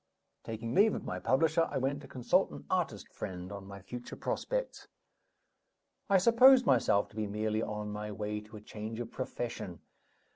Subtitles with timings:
[0.43, 4.15] Taking leave of my publisher, I went to consult an artist friend on my future
[4.15, 4.87] prospects.
[6.09, 9.79] I supposed myself to be merely on my way to a change of profession.